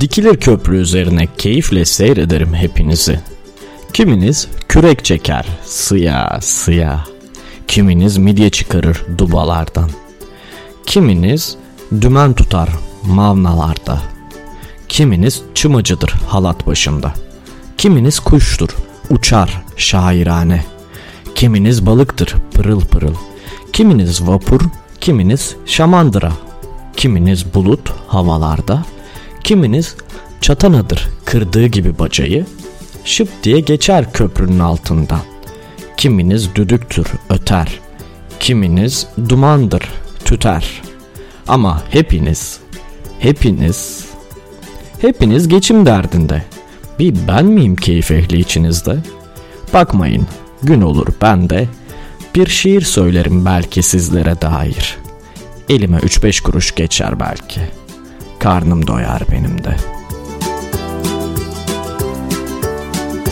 [0.00, 3.20] Dikilir köprü üzerine keyifle seyrederim hepinizi.
[3.92, 7.04] Kiminiz kürek çeker sıya sıya.
[7.68, 9.90] Kiminiz midye çıkarır dubalardan.
[10.86, 11.56] Kiminiz
[12.00, 12.68] dümen tutar
[13.02, 14.02] mavnalarda.
[14.88, 17.14] Kiminiz çımacıdır halat başında.
[17.78, 18.68] Kiminiz kuştur
[19.10, 20.64] uçar şairane.
[21.34, 23.14] Kiminiz balıktır pırıl pırıl.
[23.72, 24.60] Kiminiz vapur,
[25.00, 26.32] kiminiz şamandıra.
[26.96, 28.84] Kiminiz bulut havalarda.
[29.44, 29.96] Kiminiz
[30.40, 32.46] çatanadır kırdığı gibi bacayı.
[33.04, 35.20] Şıp diye geçer köprünün altından.
[35.96, 37.80] Kiminiz düdüktür öter.
[38.40, 39.82] Kiminiz dumandır
[40.24, 40.82] tüter.
[41.48, 42.60] Ama hepiniz,
[43.18, 44.04] hepiniz,
[45.00, 46.42] hepiniz geçim derdinde.
[46.98, 48.96] Bir ben miyim keyif ehli içinizde?
[49.74, 50.26] Bakmayın,
[50.62, 51.68] gün olur ben de
[52.34, 54.96] bir şiir söylerim belki sizlere dair.
[55.68, 57.60] Elime 3-5 kuruş geçer belki.
[58.44, 59.93] Karnım doyar benim de.''